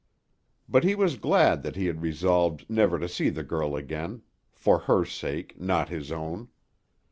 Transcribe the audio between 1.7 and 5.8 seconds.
he had resolved never to see the girl again, for her sake,